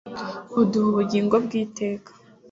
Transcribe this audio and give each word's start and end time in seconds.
iduha 0.61 0.87
ubugingo 0.91 1.35
bw'iteka 1.45 2.09